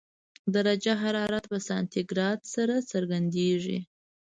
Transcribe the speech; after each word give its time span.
درجه 0.53 0.93
حرارت 1.03 1.45
په 1.51 1.57
سانتي 1.67 2.01
ګراد 2.11 2.39
سره 2.53 2.75
څرګندېږي. 2.91 3.79